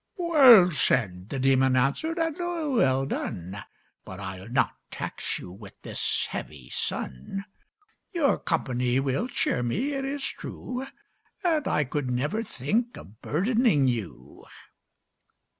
[0.17, 3.63] "Well said," the demon answered, "and well done,
[4.03, 7.45] But I'll not tax you with this heavy sun.
[8.11, 10.87] "Your company will cheer me, it is true,
[11.43, 14.47] And I could never think of burdening you."